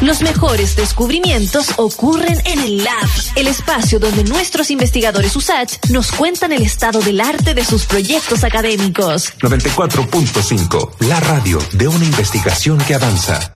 [0.00, 6.52] Los mejores descubrimientos ocurren en el Lab, el espacio donde nuestros investigadores USACH nos cuentan
[6.52, 9.32] el estado del arte de sus proyectos académicos.
[9.38, 13.54] 94.5, la radio de una investigación que avanza.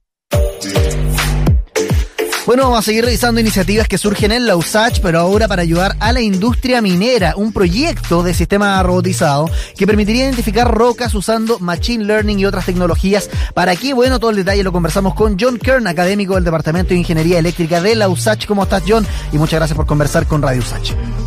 [2.46, 5.96] Bueno, vamos a seguir revisando iniciativas que surgen en la USACH, pero ahora para ayudar
[5.98, 12.04] a la industria minera, un proyecto de sistema robotizado que permitiría identificar rocas usando Machine
[12.04, 13.28] Learning y otras tecnologías.
[13.52, 13.94] ¿Para qué?
[13.94, 17.80] Bueno, todo el detalle lo conversamos con John Kern, académico del Departamento de Ingeniería Eléctrica
[17.80, 18.46] de la USACH.
[18.46, 19.04] ¿Cómo estás, John?
[19.32, 21.25] Y muchas gracias por conversar con Radio USACH.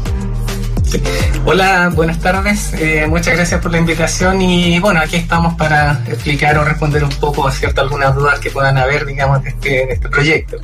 [1.45, 2.73] Hola, buenas tardes.
[2.73, 7.09] Eh, muchas gracias por la invitación y bueno, aquí estamos para explicar o responder un
[7.11, 10.57] poco cierto algunas dudas que puedan haber, digamos, de este, de este proyecto.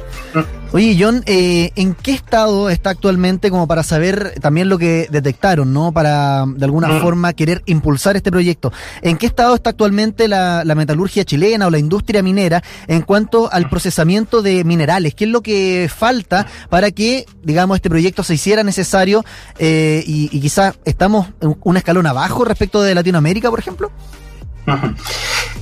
[0.75, 5.71] Oye, John, eh, ¿en qué estado está actualmente como para saber también lo que detectaron,
[5.71, 5.93] ¿no?
[5.93, 7.01] Para de alguna Mm.
[7.01, 8.73] forma querer impulsar este proyecto.
[9.01, 13.49] ¿En qué estado está actualmente la, la metalurgia chilena o la industria minera en cuanto
[13.53, 15.15] al procesamiento de minerales?
[15.15, 19.23] ¿Qué es lo que falta para que, digamos, este proyecto se hiciera necesario
[19.57, 23.91] eh, y, y quizá estamos en un escalón abajo respecto de Latinoamérica, por ejemplo?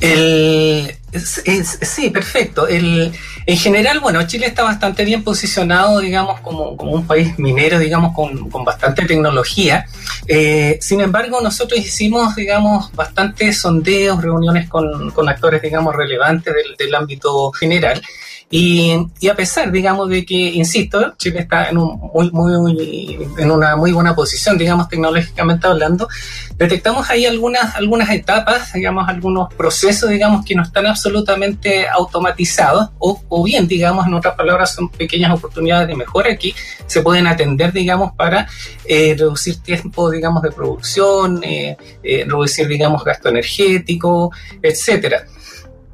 [0.04, 2.68] El, sí, perfecto.
[2.68, 3.14] El,
[3.46, 8.14] en general, bueno, Chile está bastante bien posicionado, digamos, como, como un país minero, digamos,
[8.14, 9.86] con, bastante tecnología.
[10.28, 16.96] Eh, sin embargo, nosotros hicimos, digamos, bastantes sondeos, reuniones con, con actores, digamos, relevantes del
[16.96, 18.02] ámbito general.
[18.50, 23.52] Y, y a pesar, digamos, de que, insisto, Chile está en, un muy, muy, en
[23.52, 26.08] una muy buena posición, digamos, tecnológicamente hablando,
[26.56, 33.22] detectamos ahí algunas, algunas etapas, digamos, algunos procesos, digamos, que no están absolutamente automatizados, o,
[33.28, 36.54] o bien, digamos, en otras palabras, son pequeñas oportunidades de mejora que
[36.86, 38.48] se pueden atender, digamos, para
[38.86, 45.26] eh, reducir tiempo, digamos, de producción, eh, eh, reducir, digamos, gasto energético, etcétera.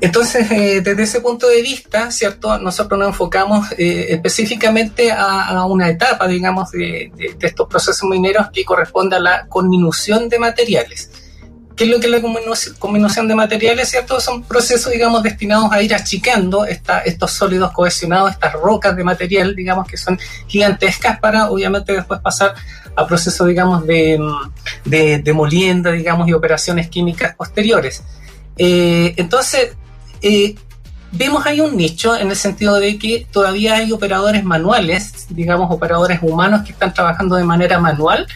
[0.01, 2.57] Entonces, eh, desde ese punto de vista, ¿cierto?
[2.57, 8.09] Nosotros nos enfocamos eh, específicamente a, a una etapa, digamos, de, de- de estos procesos
[8.09, 11.11] mineros que corresponde a la conminución de materiales.
[11.75, 12.21] ¿Qué es lo que es la
[12.79, 14.19] combinación de materiales, cierto?
[14.19, 19.53] Son procesos, digamos, destinados a ir achicando esta- estos sólidos cohesionados, estas rocas de material,
[19.55, 20.17] digamos, que son
[20.47, 22.53] gigantescas para, obviamente, después pasar
[22.95, 24.17] a procesos, digamos, de,
[24.85, 28.03] de, de molienda, digamos, y operaciones químicas posteriores.
[28.57, 29.71] Eh, entonces,
[30.21, 30.55] eh,
[31.11, 36.19] vemos ahí un nicho en el sentido de que todavía hay operadores manuales, digamos, operadores
[36.21, 38.27] humanos que están trabajando de manera manual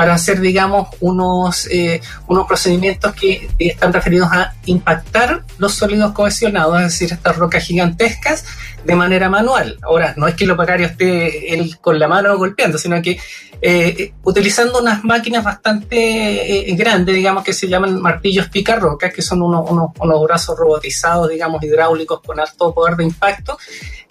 [0.00, 6.78] para hacer, digamos, unos, eh, unos procedimientos que están referidos a impactar los sólidos cohesionados,
[6.78, 8.46] es decir, estas rocas gigantescas,
[8.82, 9.76] de manera manual.
[9.82, 13.18] Ahora, no es que el operario esté él con la mano golpeando, sino que
[13.60, 19.42] eh, utilizando unas máquinas bastante eh, grandes, digamos, que se llaman martillos picarrocas, que son
[19.42, 23.58] unos, unos, unos brazos robotizados, digamos, hidráulicos con alto poder de impacto,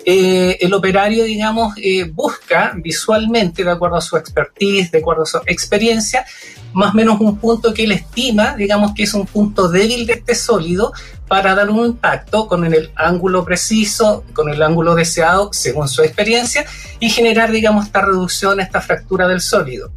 [0.05, 5.25] eh, el operario, digamos, eh, busca visualmente, de acuerdo a su expertise, de acuerdo a
[5.25, 6.25] su experiencia,
[6.73, 10.13] más o menos un punto que él estima, digamos que es un punto débil de
[10.13, 10.93] este sólido,
[11.27, 16.65] para dar un impacto con el ángulo preciso, con el ángulo deseado, según su experiencia,
[16.99, 19.91] y generar, digamos, esta reducción, esta fractura del sólido.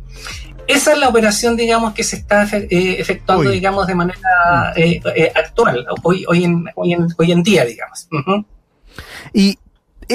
[0.66, 5.32] Esa es la operación, digamos, que se está eh, efectuando, digamos, de manera eh, eh,
[5.34, 8.08] actual, hoy, hoy, en, hoy, en, hoy en día, digamos.
[9.32, 9.58] Y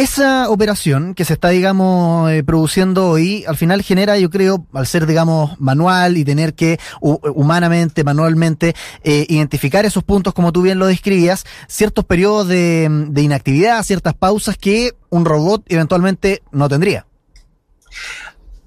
[0.01, 4.85] esa operación que se está, digamos, eh, produciendo hoy, al final genera, yo creo, al
[4.85, 10.61] ser, digamos, manual y tener que hu- humanamente, manualmente, eh, identificar esos puntos, como tú
[10.61, 17.07] bien lo describías, ciertos periodos de, inactividad, ciertas pausas que un robot eventualmente no tendría.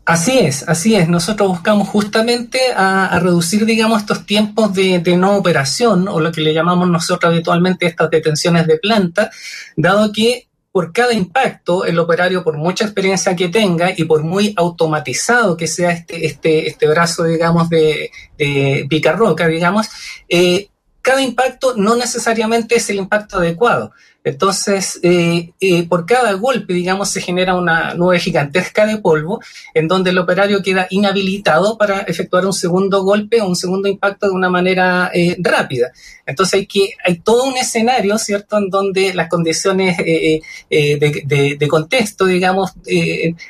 [0.05, 1.09] Así es, así es.
[1.09, 6.53] Nosotros buscamos justamente a, reducir, digamos, estos tiempos de no operación, o lo que le
[6.53, 9.31] llamamos nosotros habitualmente estas detenciones de planta,
[9.77, 14.55] dado que por cada impacto, el operario, por mucha experiencia que tenga y por muy
[14.57, 19.89] automatizado que sea este, este, este brazo, digamos, de, de picarroca, digamos,
[20.29, 20.69] eh,
[21.03, 23.93] cada impacto no necesariamente es el impacto adecuado.
[24.23, 29.41] Entonces, eh, eh, por cada golpe, digamos, se genera una nube gigantesca de polvo
[29.75, 34.27] en donde el operario queda inhabilitado para efectuar un segundo golpe o un segundo impacto
[34.27, 35.91] de una manera eh, rápida.
[36.27, 41.23] Entonces hay que hay todo un escenario, ¿cierto?, en donde las condiciones eh, eh, de,
[41.25, 42.73] de, de, contexto, digamos,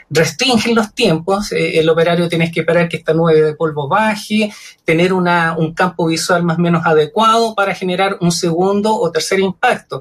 [0.09, 1.53] restringen los tiempos.
[1.53, 4.51] El operario tiene que esperar que esta nube de polvo baje,
[4.85, 9.41] tener una, un campo visual más o menos adecuado para generar un segundo o tercer
[9.41, 10.01] impacto.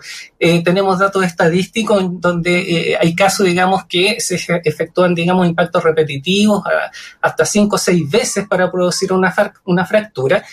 [0.61, 2.59] Tenemos datos estadísticos donde
[2.91, 6.91] eh, hay casos, digamos, que se efectúan, digamos, impactos repetitivos a,
[7.21, 9.33] hasta cinco o seis veces para producir una,
[9.65, 10.43] una fractura.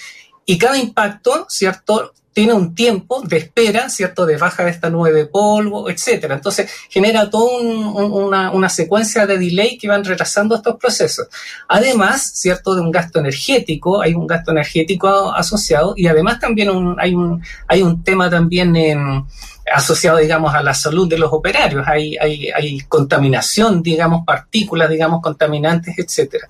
[0.44, 2.12] Y cada impacto, ¿cierto?
[2.36, 4.26] tiene un tiempo de espera, ¿cierto?
[4.26, 6.34] De baja de esta nube de polvo, etcétera.
[6.34, 11.28] Entonces, genera toda una, una, secuencia de delay que van retrasando estos procesos.
[11.66, 12.74] Además, ¿cierto?
[12.74, 16.68] De un gasto energético, hay un gasto energético asociado y además también
[16.98, 19.24] hay, un, hay un tema también en
[19.72, 21.86] asociado, digamos, a la salud de los operarios.
[21.86, 22.16] Hay,
[22.88, 26.48] contaminación, digamos, partículas, digamos, contaminantes, etcétera.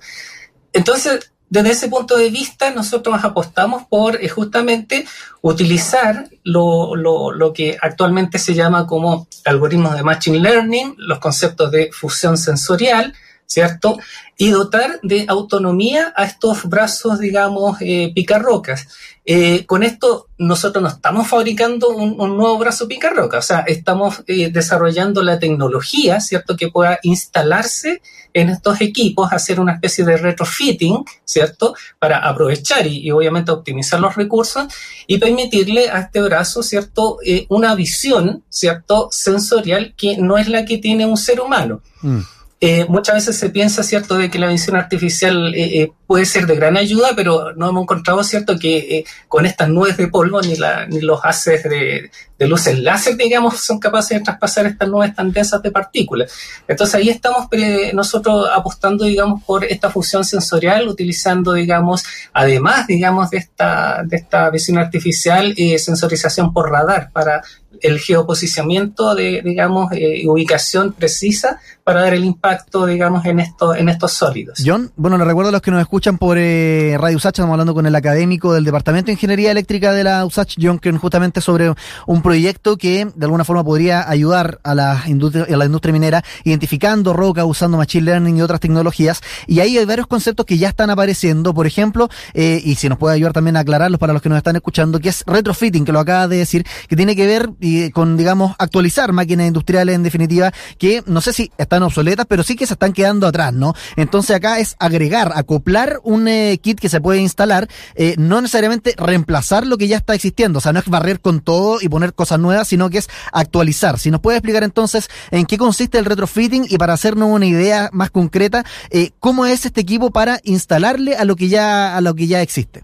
[0.73, 5.05] Entonces, desde ese punto de vista, nosotros apostamos por eh, justamente
[5.41, 11.89] utilizar lo, lo, que actualmente se llama como algoritmos de Machine Learning, los conceptos de
[11.93, 13.13] fusión sensorial,
[13.47, 13.97] ¿cierto?
[14.37, 18.87] Y dotar de autonomía a estos brazos, digamos, eh, picarrocas.
[19.25, 24.49] Eh, con esto nosotros no estamos fabricando un, nuevo brazo picarroca, o sea, estamos eh,
[24.51, 28.01] desarrollando la tecnología, ¿cierto?, que pueda instalarse
[28.33, 34.15] en estos equipos, hacer una especie de retrofitting, ¿cierto?, para aprovechar y, obviamente optimizar los
[34.15, 34.67] recursos
[35.07, 40.63] y permitirle a este brazo, ¿cierto?, eh, una visión, ¿cierto?, sensorial que no es la
[40.63, 41.81] que tiene un ser humano.
[42.01, 42.21] Mm.
[42.59, 46.47] Eh, muchas veces se piensa, ¿cierto?, de que la visión artificial eh, eh, puede ser
[46.47, 50.55] de gran ayuda, pero no hemos encontrado, ¿cierto?, que con estas nubes de polvo ni,
[50.55, 52.09] la, ni los haces de,
[52.39, 56.31] de luces láser, digamos, son capaces de traspasar estas nubes tan densas de partículas.
[56.67, 57.47] Entonces ahí estamos
[57.93, 62.03] nosotros apostando, digamos, por esta fusión sensorial, utilizando, digamos,
[62.33, 67.43] además, digamos, de esta, de esta visión artificial, sensorización por radar para
[67.81, 69.91] el geoposicionamiento de, digamos,
[70.25, 74.61] ubicación precisa para dar el impacto, digamos, en, esto, en estos sólidos.
[74.65, 77.73] John, bueno, le recuerdo a los que nos escuchan por eh, Radio USACH, estamos hablando
[77.73, 81.73] con el académico del Departamento de Ingeniería Eléctrica de la USACH, John Kern, justamente sobre
[82.05, 86.25] un proyecto que de alguna forma podría ayudar a la industria, a la industria minera,
[86.43, 89.21] identificando roca, usando Machine Learning y otras tecnologías.
[89.47, 92.97] Y ahí hay varios conceptos que ya están apareciendo, por ejemplo, eh, y si nos
[92.97, 95.93] puede ayudar también a aclararlos para los que nos están escuchando, que es retrofitting, que
[95.93, 97.49] lo acaba de decir, que tiene que ver
[97.93, 102.55] con, digamos, actualizar máquinas industriales en definitiva, que no sé si están obsoletas, pero sí
[102.55, 103.73] que se están quedando atrás, ¿no?
[103.95, 108.93] Entonces acá es agregar, acoplar un eh, kit que se puede instalar, eh, no necesariamente
[108.97, 112.13] reemplazar lo que ya está existiendo, o sea, no es barrer con todo y poner
[112.13, 113.99] cosas nuevas, sino que es actualizar.
[113.99, 117.89] Si nos puede explicar entonces en qué consiste el retrofitting y para hacernos una idea
[117.91, 122.15] más concreta, eh, cómo es este equipo para instalarle a lo que ya, a lo
[122.15, 122.83] que ya existe.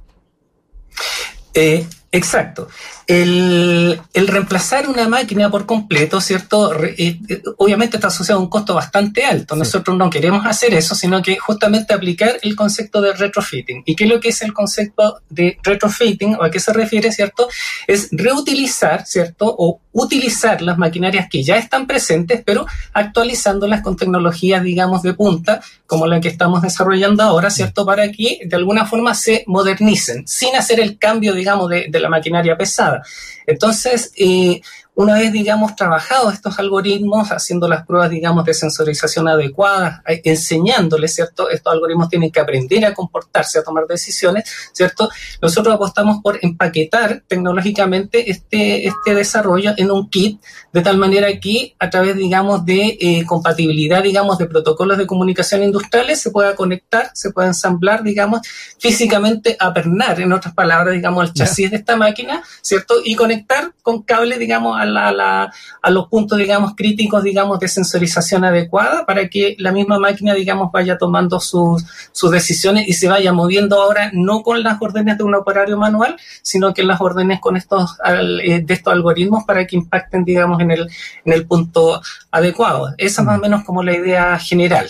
[2.13, 2.69] Exacto
[3.07, 6.73] el, el, reemplazar una máquina por completo, ¿cierto?
[6.83, 9.55] Eh, eh, obviamente está asociado a un costo bastante alto.
[9.55, 13.83] Nosotros no queremos hacer eso, sino que justamente aplicar el concepto de retrofitting.
[13.85, 17.11] ¿Y qué es lo que es el concepto de retrofitting o a qué se refiere,
[17.11, 17.49] ¿cierto?
[17.87, 19.53] Es reutilizar, ¿cierto?
[19.57, 25.61] O utilizar las maquinarias que ya están presentes, pero actualizándolas con tecnologías, digamos, de punta,
[25.85, 27.85] como la que estamos desarrollando ahora, ¿cierto?
[27.85, 32.09] Para que de alguna forma se modernicen, sin hacer el cambio, digamos, de, de la
[32.09, 33.01] maquinaria pesada.
[33.47, 34.61] Entonces, eh,
[34.95, 41.49] una vez, digamos, trabajado estos algoritmos, haciendo las pruebas, digamos, de sensorización adecuadas, enseñándoles, ¿cierto?
[41.49, 45.09] Estos algoritmos tienen que aprender a comportarse, a tomar decisiones, ¿cierto?
[45.41, 50.39] Nosotros apostamos por empaquetar tecnológicamente este, este desarrollo en un kit,
[50.71, 55.63] de tal manera que a través, digamos, de eh, compatibilidad, digamos, de protocolos de comunicación
[55.63, 58.41] industriales se pueda conectar, se pueda ensamblar, digamos,
[58.79, 62.95] físicamente apernar, en otras palabras, digamos, el chasis de esta máquina, ¿cierto?
[63.03, 65.51] Y conectar con cable, digamos, a,
[65.81, 70.71] a, los puntos, digamos, críticos, digamos, de sensorización adecuada para que la misma máquina, digamos,
[70.71, 75.23] vaya tomando sus, sus decisiones y se vaya moviendo ahora no con las órdenes de
[75.23, 79.75] un operario manual, sino que las órdenes con estos, eh, de estos algoritmos para que
[79.75, 80.87] impacten, digamos, en el,
[81.25, 82.93] en el punto adecuado.
[82.97, 84.89] Esa es más o menos como la idea general.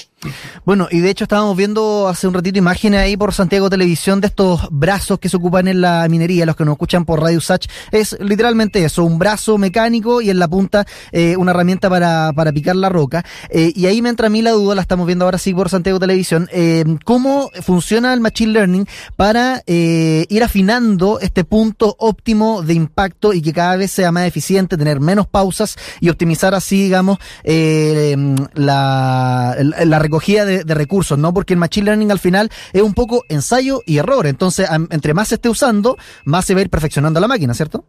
[0.65, 4.27] Bueno, y de hecho estábamos viendo hace un ratito imágenes ahí por Santiago Televisión de
[4.27, 7.65] estos brazos que se ocupan en la minería, los que nos escuchan por Radio Sach,
[7.91, 12.51] es literalmente eso, un brazo mecánico y en la punta eh, una herramienta para, para
[12.51, 13.25] picar la roca.
[13.49, 15.69] Eh, y ahí me entra a mí la duda, la estamos viendo ahora sí por
[15.69, 22.73] Santiago Televisión, eh, cómo funciona el Machine Learning para ir afinando este punto óptimo de
[22.73, 27.19] impacto y que cada vez sea más eficiente, tener menos pausas y optimizar así, digamos,
[27.43, 31.33] la, la, la recogida de, recursos, ¿no?
[31.33, 34.27] Porque el Machine Learning al final es un poco ensayo y error.
[34.27, 37.83] Entonces, entre más se esté usando, más se va a ir perfeccionando la máquina, ¿cierto?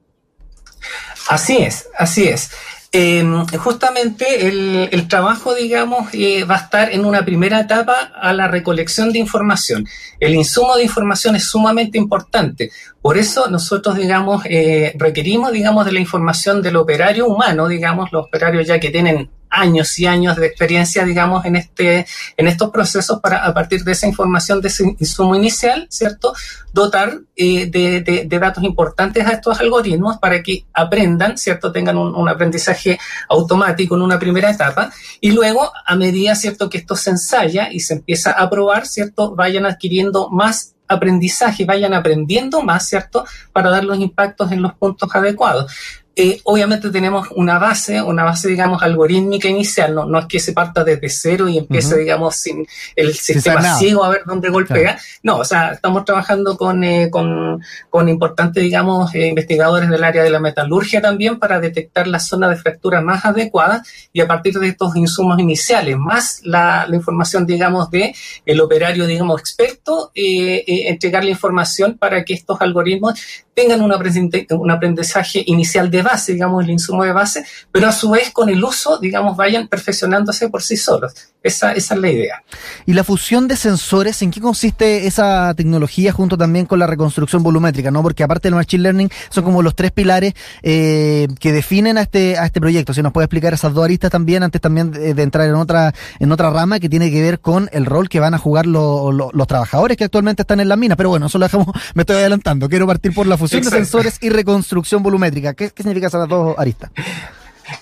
[1.28, 2.50] Así es, así es.
[2.92, 8.48] Em, justamente el, trabajo, digamos, eh, va a estar en una primera etapa a la
[8.48, 9.86] recolección de información.
[10.20, 12.70] El insumo de información es sumamente importante.
[13.02, 18.26] Por eso nosotros, digamos, eh, requerimos, digamos, de la información del operario humano, digamos, los
[18.26, 22.06] operarios ya que tienen años y años de experiencia, digamos, en este,
[22.36, 26.34] en estos procesos para, a partir de esa información de ese insumo inicial, ¿cierto?
[26.72, 31.72] Dotar eh, de, de, datos importantes a estos algoritmos para que aprendan, ¿cierto?
[31.72, 36.68] Tengan un, un, aprendizaje automático en una primera etapa y luego, a medida, ¿cierto?
[36.68, 39.34] Que esto se ensaya y se empieza a probar, ¿cierto?
[39.34, 43.24] Vayan adquiriendo más aprendizaje, vayan aprendiendo más, ¿cierto?
[43.52, 45.72] Para dar los impactos en los puntos adecuados.
[46.16, 50.52] Eh, obviamente tenemos una base, una base, digamos, algorítmica inicial, no, no es que se
[50.52, 54.98] parta desde cero y empiece, digamos, sin el sistema ciego a ver dónde golpea.
[55.22, 60.22] No, o sea, estamos trabajando con, eh, con, con importantes, digamos, eh, investigadores del área
[60.22, 64.58] de la metalurgia también para detectar la zona de fractura más adecuada y a partir
[64.58, 68.14] de estos insumos iniciales, más la, la información, digamos, de
[68.46, 73.20] el operario, digamos, experto, entregar la información para que estos algoritmos
[73.54, 78.30] tengan un aprendizaje inicial de base, digamos, el insumo de base, pero a su vez
[78.32, 81.14] con el uso, digamos, vayan perfeccionándose por sí solos.
[81.42, 82.42] Esa, esa es la idea.
[82.86, 87.42] ¿Y la fusión de sensores, en qué consiste esa tecnología junto también con la reconstrucción
[87.42, 87.90] volumétrica?
[87.90, 88.02] ¿no?
[88.02, 90.32] Porque aparte del Machine Learning, son como los tres pilares
[90.62, 92.94] eh, que definen a este, a este proyecto.
[92.94, 96.32] Si nos puede explicar esas dos aristas también, antes también de, entrar en otra, en
[96.32, 99.98] otra rama que tiene que ver con el rol que van a jugar los trabajadores
[99.98, 100.96] que actualmente están en la mina.
[100.96, 102.70] Pero bueno, eso lo dejamos, me estoy adelantando.
[102.70, 105.54] Quiero partir por la fusión de sensores y reconstrucción volumétrica.
[105.54, 106.90] ¿Qué, qué significa esas dos aristas?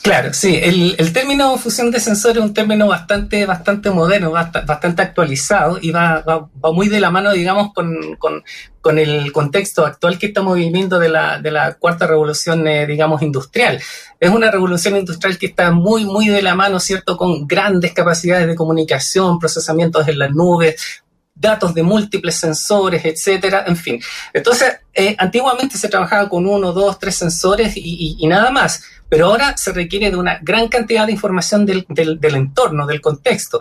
[0.02, 5.02] Claro, sí, el, el, término fusión de sensores es un término bastante, bastante moderno, bastante
[5.02, 8.45] actualizado y va, va, va muy de la mano, digamos, con, con,
[8.81, 13.23] con, el contexto actual que estamos viviendo de la, de la cuarta revolución, eh, digamos,
[13.23, 13.81] industrial.
[14.21, 18.47] Es una revolución industrial que está muy, muy de la mano, ¿cierto?, con grandes capacidades
[18.47, 21.01] de comunicación, procesamientos en las nubes,
[21.34, 24.00] datos de múltiples sensores, etcétera, en fin.
[24.32, 29.56] Entonces, eh, antiguamente se trabajaba con uno, dos, tres sensores y, nada más, pero ahora
[29.56, 33.60] se requiere de una gran cantidad de información del entorno, del contexto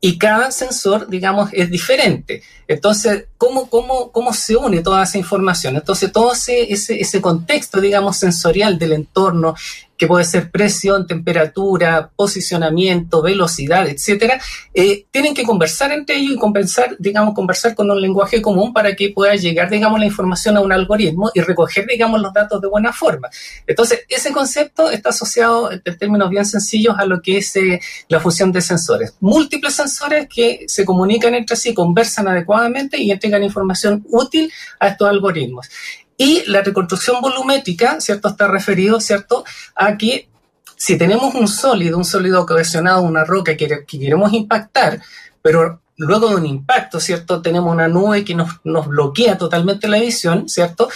[0.00, 2.42] y cada sensor, digamos, es diferente.
[2.68, 5.76] Entonces, ¿cómo, cómo, cómo se une toda esa información?
[5.76, 9.56] Entonces, todo ese, ese, ese contexto, digamos, sensorial del entorno,
[9.98, 14.40] que puede ser presión, temperatura, posicionamiento, velocidad, etcétera,
[14.72, 18.94] eh, tienen que conversar entre ellos y compensar, digamos, conversar con un lenguaje común para
[18.94, 22.68] que pueda llegar, digamos, la información a un algoritmo y recoger, digamos, los datos de
[22.68, 23.28] buena forma.
[23.66, 28.20] Entonces, ese concepto está asociado, en términos bien sencillos, a lo que es eh, la
[28.20, 29.14] fusión de sensores.
[29.20, 35.08] Múltiples sensores que se comunican entre sí, conversan adecuadamente y entregan información útil a estos
[35.08, 35.68] algoritmos.
[36.18, 38.28] Y la reconstrucción volumétrica, ¿cierto?
[38.28, 39.44] Está referido, ¿cierto?
[39.74, 40.28] A que
[40.76, 45.00] si tenemos un sólido, un sólido cohesionado, una roca que, que queremos impactar,
[45.40, 47.42] pero luego de un impacto, ¿cierto?
[47.42, 50.88] Tenemos una nube que nos, bloquea totalmente la visión, ¿cierto?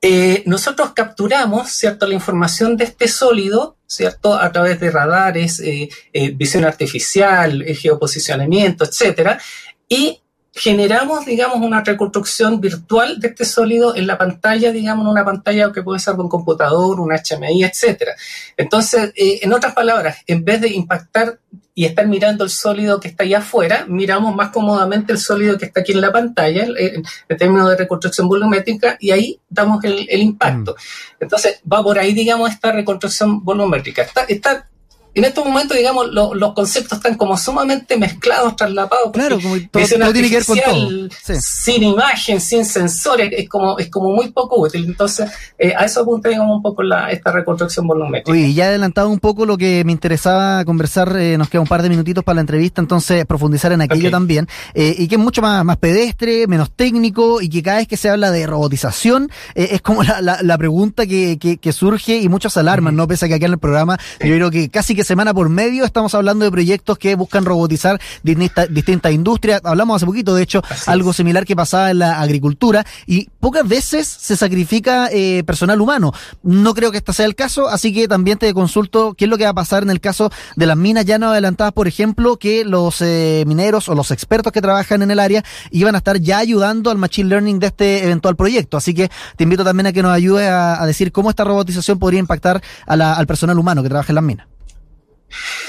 [0.00, 2.06] Eh, nosotros capturamos, ¿cierto?
[2.06, 4.34] La información de este sólido, ¿cierto?
[4.34, 9.40] A través de radares, eh, eh, visión artificial, geoposicionamiento, etcétera,
[9.88, 10.20] y
[10.54, 15.72] generamos, digamos, una reconstrucción virtual de este sólido en la pantalla, digamos, en una pantalla
[15.72, 18.14] que puede ser de un computador, un HMI, etcétera.
[18.56, 21.40] Entonces, eh, en otras palabras, en vez de impactar
[21.74, 25.64] y estar mirando el sólido que está allá afuera, miramos más cómodamente el sólido que
[25.64, 30.06] está aquí en la pantalla, en, en términos de reconstrucción volumétrica, y ahí damos el,
[30.08, 30.76] el impacto.
[30.76, 31.22] Mm.
[31.24, 34.02] Entonces, va por ahí, digamos, esta reconstrucción volumétrica.
[34.02, 34.68] Está, está
[35.14, 39.12] en estos momentos, digamos, lo, los conceptos están como sumamente mezclados, traslapados.
[39.12, 41.08] Claro, como todo, todo tiene que ver con todo.
[41.22, 41.34] Sí.
[41.40, 44.84] Sin imagen, sin sensores, es como, es como muy poco útil.
[44.84, 48.32] Entonces, eh, a eso apunta, digamos, un poco la, esta reconstrucción volumétrica.
[48.32, 51.68] Oye, ya he adelantado un poco lo que me interesaba conversar, eh, nos queda un
[51.68, 54.10] par de minutitos para la entrevista, entonces profundizar en aquello okay.
[54.10, 57.88] también, eh, y que es mucho más, más pedestre, menos técnico, y que cada vez
[57.88, 61.72] que se habla de robotización, eh, es como la, la, la pregunta que, que, que,
[61.72, 63.00] surge y muchos alarman, uh -huh.
[63.00, 63.08] ¿no?
[63.08, 65.84] Pese a que aquí en el programa, yo creo que casi que semana por medio
[65.84, 69.60] estamos hablando de proyectos que buscan robotizar distintas, industrias.
[69.64, 71.16] Hablamos hace poquito, de hecho, Así algo es.
[71.16, 76.12] similar que pasaba en la agricultura y pocas veces se sacrifica eh, personal humano.
[76.42, 79.38] No creo que este sea el caso, así que también te consulto qué es lo
[79.38, 82.36] que va a pasar en el caso de las minas ya no adelantadas, por ejemplo,
[82.38, 86.18] que los eh, mineros o los expertos que trabajan en el área iban a estar
[86.18, 88.76] ya ayudando al machine learning de este eventual proyecto.
[88.76, 91.98] Así que te invito también a que nos ayude a, a decir cómo esta robotización
[91.98, 94.46] podría impactar a la, al personal humano que trabaja en las minas.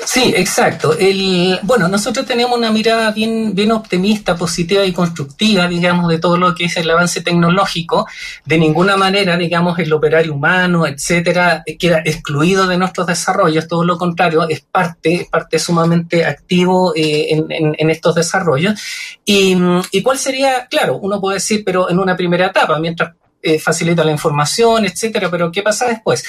[0.05, 0.95] Sí, exacto.
[0.97, 6.37] El, bueno, nosotros tenemos una mirada bien, bien optimista, positiva y constructiva, digamos, de todo
[6.37, 8.07] lo que es el avance tecnológico.
[8.45, 13.67] De ninguna manera, digamos, el operario humano, etcétera, queda excluido de nuestros desarrollos.
[13.67, 18.79] Todo lo contrario, es parte, parte sumamente activo eh, en, en, en, estos desarrollos.
[19.25, 19.57] Y,
[19.91, 23.13] y cuál sería, claro, uno puede decir, pero en una primera etapa, mientras
[23.47, 26.23] eh, facilita la información, etcétera, pero ¿qué pasa después?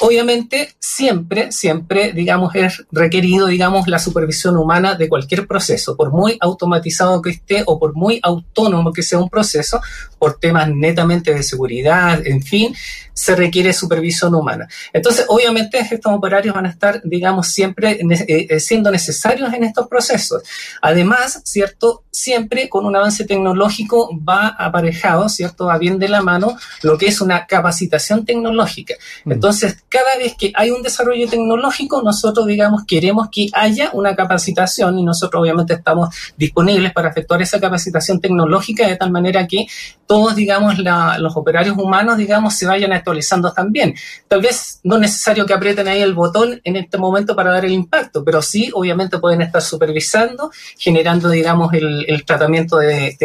[0.00, 6.36] Obviamente, siempre, siempre, digamos, es requerido, digamos, la supervisión humana de cualquier proceso, por muy
[6.40, 9.80] automatizado que esté o por muy autónomo que sea un proceso,
[10.18, 12.74] por temas netamente de seguridad, en fin,
[13.12, 14.68] se requiere supervisión humana.
[14.92, 19.86] Entonces, obviamente, estos operarios van a estar, digamos, siempre eh, eh, siendo necesarios en estos
[19.86, 20.42] procesos.
[20.82, 22.02] Además, ¿cierto?
[22.10, 25.66] Siempre con un avance tecnológico va aparejado, ¿cierto?
[25.66, 28.94] Va bien de la mano lo que es una capacitación tecnológica.
[29.24, 29.32] Mm.
[29.32, 34.98] Entonces, cada vez que hay un desarrollo tecnológico, nosotros, digamos, queremos que haya una capacitación
[34.98, 39.68] y nosotros obviamente estamos disponibles para efectuar esa capacitación tecnológica de tal manera que
[40.04, 43.94] todos, digamos, los operarios humanos, digamos, se vayan actualizando también.
[44.26, 47.64] Tal vez no es necesario que aprieten ahí el botón en este momento para dar
[47.64, 53.16] el impacto, pero sí, obviamente, pueden estar supervisando, generando, digamos, el, tratamiento de,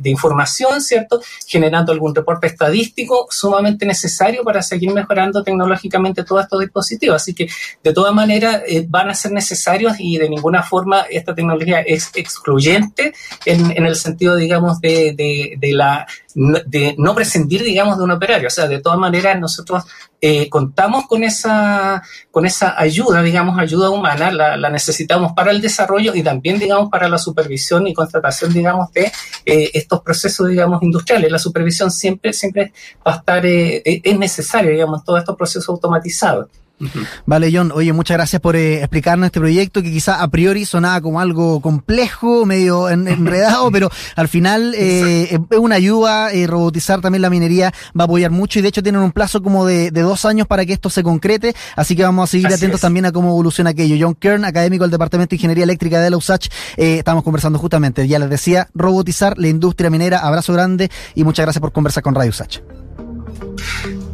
[0.00, 1.20] de información, ¿cierto?
[1.46, 7.16] Generando algún reporte estadístico sumamente necesario para seguir mejorando tecnológicamente todos estos dispositivos.
[7.16, 7.48] Así que
[7.82, 12.10] de todas maneras eh, van a ser necesarios y de ninguna forma esta tecnología es
[12.14, 13.12] excluyente
[13.44, 18.48] en, el sentido, digamos, de, la de no prescindir, digamos, de un operario.
[18.48, 19.84] O sea, de todas maneras nosotros
[20.20, 26.14] eh, contamos con esa, con esa ayuda, digamos, ayuda humana, la, necesitamos para el desarrollo
[26.14, 29.12] y también, digamos, para la supervisión y contratación, digamos, de
[29.44, 31.30] eh, estos procesos, digamos, industriales.
[31.30, 32.72] La supervisión siempre, siempre
[33.06, 36.48] va a estar, es necesaria, digamos, todos estos procesos automatizados.
[37.24, 41.00] Vale, John, oye, muchas gracias por eh, explicarnos este proyecto que quizá a priori sonaba
[41.00, 47.22] como algo complejo, medio enredado, pero al final eh, es una ayuda, eh, robotizar también
[47.22, 50.26] la minería va a apoyar mucho y de hecho tienen un plazo como de, dos
[50.26, 53.30] años para que esto se concrete, así que vamos a seguir atentos también a cómo
[53.30, 53.96] evoluciona aquello.
[53.98, 58.18] John Kern, académico del Departamento de Ingeniería Eléctrica de la USACH, estamos conversando justamente, ya
[58.18, 62.30] les decía, robotizar la industria minera, abrazo grande y muchas gracias por conversar con Radio
[62.30, 62.60] USACH.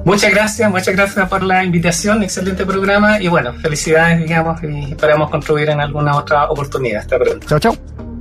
[0.04, 5.30] Muchas gracias, muchas gracias por la invitación, excelente programa y bueno, felicidades, digamos, y esperamos
[5.30, 7.02] contribuir en alguna otra oportunidad.
[7.02, 7.46] Hasta pronto.
[7.46, 8.11] Chao, chao.